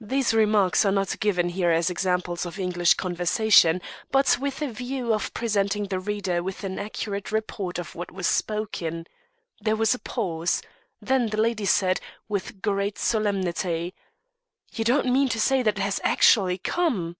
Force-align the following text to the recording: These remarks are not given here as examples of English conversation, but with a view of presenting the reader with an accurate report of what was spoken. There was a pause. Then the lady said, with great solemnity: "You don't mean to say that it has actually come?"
These 0.00 0.32
remarks 0.32 0.86
are 0.86 0.90
not 0.90 1.20
given 1.20 1.50
here 1.50 1.70
as 1.70 1.90
examples 1.90 2.46
of 2.46 2.58
English 2.58 2.94
conversation, 2.94 3.82
but 4.10 4.38
with 4.40 4.62
a 4.62 4.72
view 4.72 5.12
of 5.12 5.34
presenting 5.34 5.84
the 5.88 6.00
reader 6.00 6.42
with 6.42 6.64
an 6.64 6.78
accurate 6.78 7.30
report 7.30 7.78
of 7.78 7.94
what 7.94 8.10
was 8.10 8.26
spoken. 8.26 9.04
There 9.60 9.76
was 9.76 9.94
a 9.94 9.98
pause. 9.98 10.62
Then 11.02 11.26
the 11.26 11.36
lady 11.36 11.66
said, 11.66 12.00
with 12.30 12.62
great 12.62 12.96
solemnity: 12.96 13.92
"You 14.72 14.84
don't 14.86 15.12
mean 15.12 15.28
to 15.28 15.38
say 15.38 15.62
that 15.62 15.76
it 15.78 15.82
has 15.82 16.00
actually 16.02 16.56
come?" 16.56 17.18